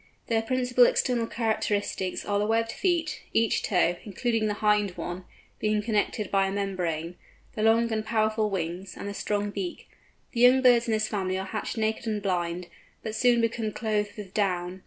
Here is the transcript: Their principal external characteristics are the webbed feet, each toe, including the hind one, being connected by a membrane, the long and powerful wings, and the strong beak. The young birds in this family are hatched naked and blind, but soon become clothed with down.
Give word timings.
Their 0.29 0.41
principal 0.41 0.87
external 0.87 1.27
characteristics 1.27 2.25
are 2.25 2.39
the 2.39 2.47
webbed 2.47 2.71
feet, 2.71 3.21
each 3.33 3.61
toe, 3.61 3.97
including 4.03 4.47
the 4.47 4.55
hind 4.55 4.97
one, 4.97 5.25
being 5.59 5.79
connected 5.79 6.31
by 6.31 6.47
a 6.47 6.51
membrane, 6.51 7.17
the 7.53 7.61
long 7.61 7.91
and 7.93 8.03
powerful 8.03 8.49
wings, 8.49 8.97
and 8.97 9.07
the 9.07 9.13
strong 9.13 9.51
beak. 9.51 9.91
The 10.31 10.41
young 10.41 10.63
birds 10.63 10.87
in 10.87 10.91
this 10.91 11.07
family 11.07 11.37
are 11.37 11.45
hatched 11.45 11.77
naked 11.77 12.07
and 12.07 12.19
blind, 12.19 12.65
but 13.03 13.13
soon 13.13 13.41
become 13.41 13.73
clothed 13.73 14.17
with 14.17 14.33
down. 14.33 14.79